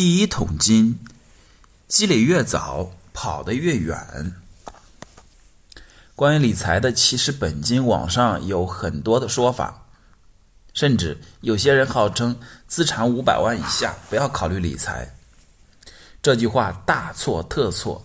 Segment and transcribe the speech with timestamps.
[0.00, 0.98] 第一桶金，
[1.86, 4.34] 积累越早，跑得越远。
[6.16, 9.84] 关于理财的起始本金，网上有很多的说法，
[10.72, 15.14] 甚至有些人号称资产五百万以下不要考虑理财。
[16.22, 18.02] 这句话大错特错。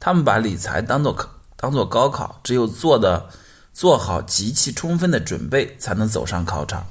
[0.00, 1.16] 他们把理财当做
[1.54, 3.30] 当做高考，只有做的
[3.72, 6.84] 做好极其充分的准备，才能走上考场。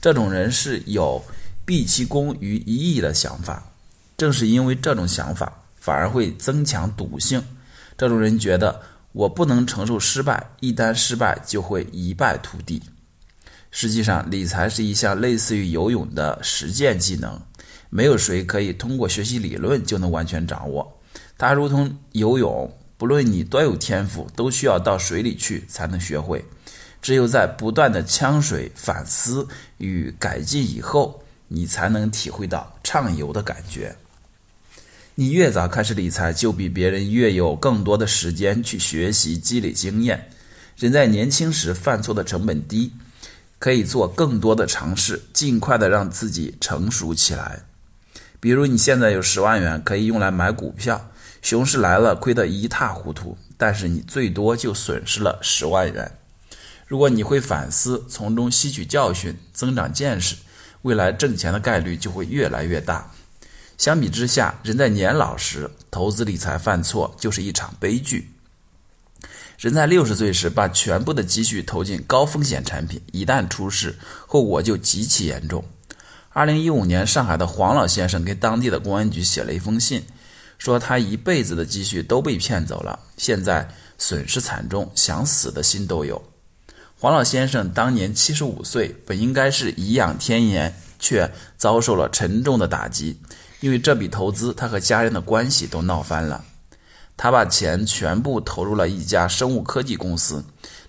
[0.00, 1.20] 这种人是有。
[1.66, 3.62] 毕其功于一役的想法，
[4.16, 7.42] 正是因为这种想法，反而会增强赌性。
[7.98, 12.80] 这种人觉得我不能承受失败，一旦失败就会一败涂地。
[13.72, 17.38] 实际上，理财是一项类似于游泳的实践技能，
[17.90, 21.00] 没有谁可以通过学习理论就能完全掌握。
[21.36, 26.44] 它如同游泳，不论你多有天赋，都需要到水里去才能学会。
[27.02, 29.46] 只有在不断的呛水、反思
[29.78, 31.20] 与改进以后。
[31.48, 33.96] 你才能体会到畅游的感觉。
[35.14, 40.30] 你越早开始理财，就比别人越有更多的时间去学习、积累经验。
[40.76, 42.92] 人在年轻时犯错的成本低，
[43.58, 47.62] 可以做更多的尝试，尽快的让自己成熟起来。
[48.38, 56.12] 比如你现在有十万元，可以用来买股票，熊市来了亏得一塌糊涂，但是你最多就损失了十万元。
[56.86, 60.36] 如果你会反思，从中吸取教训，增长见识。
[60.86, 63.10] 未来挣钱的概率就会越来越大。
[63.76, 68.30] 相比之下，人在年老时投资理财犯错就是一场悲剧。
[69.58, 73.96] 人在六十岁时把全部的积蓄投进高风险产品，一旦出事，
[74.28, 75.64] 后果就极其严重。
[76.30, 80.04] 二零一五年，上海的黄老先生给当地的公安局写了一封信，
[80.56, 86.22] 说他一辈子的积蓄都被骗走了，现在损失惨重，想死的心都有。
[86.98, 93.20] 黄老先生当年七十五岁，本应该是颐养天年，却遭受了沉重的打击。
[93.60, 96.42] 因为这笔投资，他和家人的关系都闹翻了。
[97.14, 100.42] 他把钱全部投入了一家生物科技公司，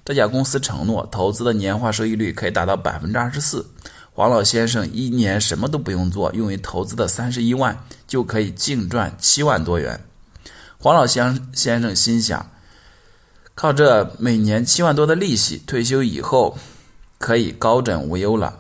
[0.05, 3.65] 这家公司承诺投资的年化收益率可以达到百分之二十四。
[4.13, 9.99] 黄老先生一年什么都不用做，用于投资的三十一万就可以净赚七万多元。
[10.77, 12.49] 黄老先先生心想。
[13.57, 16.55] 靠这每年七万多的利息，退休以后
[17.17, 18.59] 可以高枕无忧了。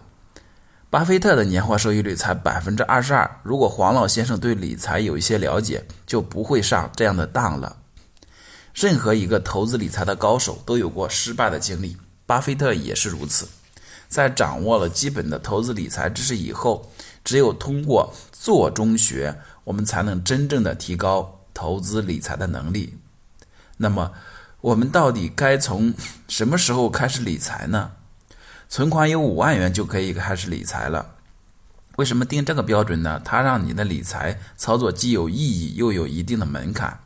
[0.89, 3.39] 巴菲特的年化收益率才百分之二十二。
[3.43, 7.77] 如果黄老先生对理财有一些了解，就不会上这样的当了。
[8.73, 13.47] 任何一个投资理财的高手都有过失败的经历，巴菲特也是如此。
[14.07, 16.91] 在掌握了基本的投资理财知识以后，
[17.23, 22.97] 只有通过做中学，我们才能真正的提高投资理财的能力。
[23.77, 24.11] 那么，
[24.61, 25.93] 我们到底该从
[26.27, 27.91] 什么时候开始理财呢？
[28.67, 31.13] 存款有五万元就可以开始理财了。
[31.97, 33.21] 为什么定这个标准呢？
[33.23, 36.99] 它让你的理财操作既有意义又有一定的门槛。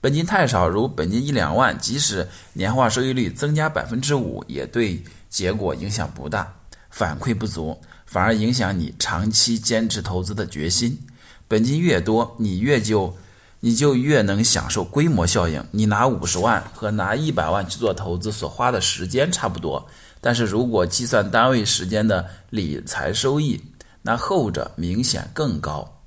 [0.00, 6.56] 本金太少，如本金一两万，即使年化收益率增加百分之五，也对结果影响不大。
[6.90, 10.98] 反馈不足，反而影响你长期坚持投资的决心。
[11.46, 13.16] 本金越多，你越就。
[13.60, 15.64] 你就越能享受规模效应。
[15.70, 19.84] 你拿五十万和拿一百万去做投资所花的时间差不多，
[20.20, 23.60] 但是如果计算单位时间的理财收益，
[24.02, 26.02] 那后者明显更高。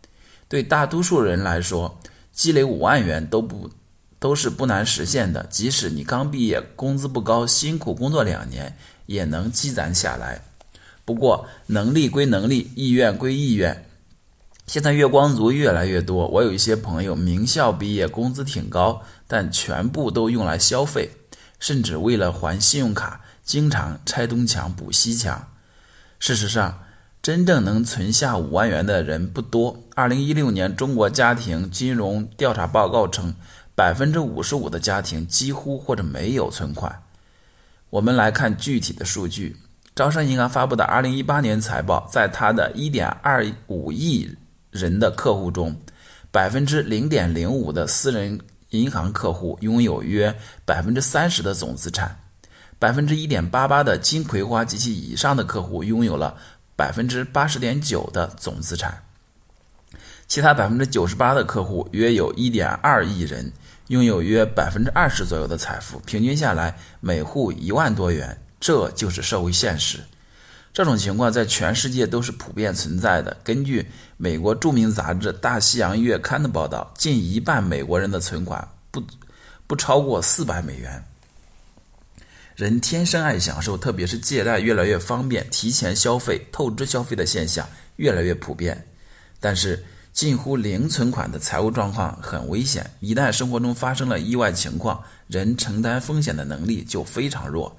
[0.47, 1.99] 对大多数人来说，
[2.31, 3.69] 积累五万元都不
[4.19, 5.45] 都是不难实现的。
[5.49, 10.41] 即使你刚毕业，工资不高，辛苦工作两年，也能积攒下来。
[11.03, 13.85] 不过能力归能力，意愿归意愿。
[14.67, 21.09] 现在月光族越来越多，我有一些朋友名校毕业，工资挺高，但全部都用来消费，
[21.59, 25.49] 甚至为了还信用卡，经常拆东墙补西墙。
[26.19, 26.79] 事实上，
[27.21, 29.83] 真正能存下五万元的人不多。
[29.93, 33.35] 二零一六年中国家庭金融调查报告称，
[33.75, 37.03] 百分之五十五的家庭几乎或者没有存款。
[37.89, 39.57] 我们来看具体的数据：
[39.93, 44.33] 招商银行发布的二零一八年财报，在它的一点二五亿。
[44.71, 45.75] 人的客户中，
[46.31, 48.39] 百分之零点零五的私人
[48.69, 50.33] 银行客户拥有约
[50.65, 52.17] 百分之三十的总资产，
[52.79, 56.37] 百分之一点八八的金葵花及其以上的客户拥有了
[56.75, 59.03] 百分之八十点九的总资产，
[60.25, 63.51] 其他百分之九十八的客户约有一点二亿人，
[63.87, 69.99] 拥有约百分之二十左右的财富，平均下来每户一万多元，这就是社会现实。
[70.73, 73.35] 这种情况在全世界都是普遍存在的。
[73.43, 73.85] 根据
[74.17, 79.03] 美国著名杂志《大西洋月刊》的报道，近一半美国人的存款不
[79.67, 81.03] 不超过四百美元。
[82.55, 88.87] 人天生爱享受，特别是借贷越来越方便，提前消费、透支消费的现象越来越普遍。
[89.39, 89.83] 但是，
[90.13, 92.91] 近乎零存款的财务状况很危险。
[92.99, 97.75] 一旦生活中发生了意外情况，人承担风险的能力就非常弱。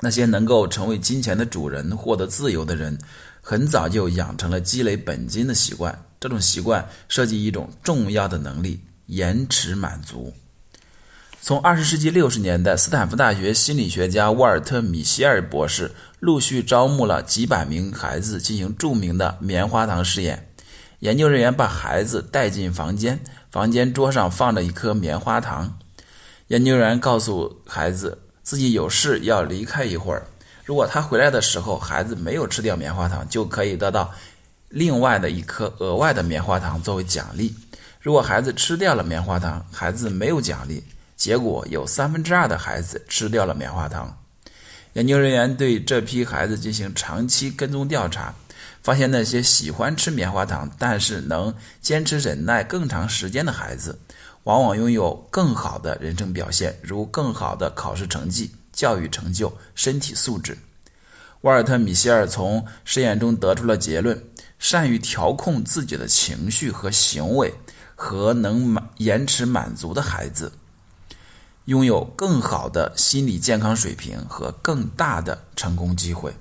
[0.00, 2.98] 那些能够成为金钱的主人、获得自由的人，
[3.40, 6.04] 很早就养成了积累本金的习惯。
[6.20, 10.32] 这种习惯涉及一种重要的能力——延迟满足。
[11.40, 20.50] 从二十世纪六十年代，斯坦福大学心理学家沃尔特·米歇尔博士陆续招募了几百名孩子进行著名的棉花糖实验。
[20.98, 23.20] 研究人员把孩子带进房间，
[23.52, 25.78] 房间桌上放着一颗棉花糖。
[26.48, 28.18] 研究人员告诉孩子
[28.48, 30.22] 自己有事要离开一会儿，
[30.64, 34.10] 如果他回来的时候孩子没有吃掉棉花糖，就可以得到
[34.70, 37.54] 另外的一颗额外的棉花糖作为奖励。
[38.00, 40.82] 如果孩子吃掉了棉花糖，孩子没有奖励。
[41.14, 44.16] 结果有三分之二的孩子吃掉了棉花糖。
[44.94, 48.34] 研究人员对这批孩子进行长期跟踪调查，
[48.82, 53.98] 发现那些喜欢吃棉花糖，但是能坚持忍耐更长时间的孩子，
[54.48, 60.56] 往往拥有更好的人生表现，如更好的考试成绩、教育成就、身体素质。
[61.42, 64.18] 沃尔特·米歇尔从实验中得出了结论：
[64.58, 67.52] 善于调控自己的情绪和行为
[67.94, 70.50] 和能满延迟满足的孩子。
[71.66, 76.34] 拥有更好的心理健康水平和更大的成功机会，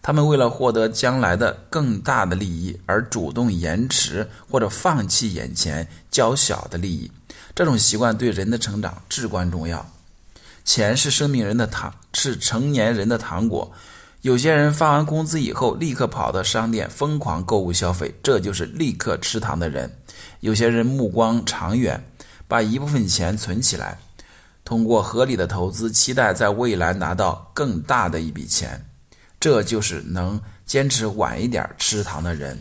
[0.00, 7.12] 他们为了获得将来的更大的利益而主动延迟或者放弃眼前较小的利益。
[7.56, 9.84] 这种习惯对人的成长至关重要。
[10.62, 13.72] 钱是生命人的糖，是成年人的糖果。
[14.20, 19.90] 有些人发完工资以后，立刻跑到商店疯狂购物消费，这就是立刻吃糖的人。
[20.40, 22.04] 有些人目光长远，
[22.46, 23.96] 把一部分钱存起来。
[24.62, 28.84] 通过合理的投资，期待在未来拿到更大的一笔钱，
[29.40, 32.60] 这就是能坚持晚一点吃糖的人。